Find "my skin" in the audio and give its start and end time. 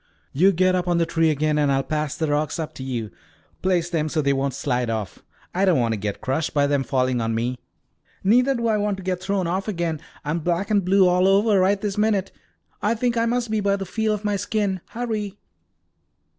14.25-14.81